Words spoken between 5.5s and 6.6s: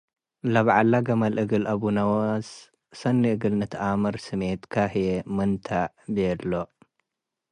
ተ?” ቤሎ።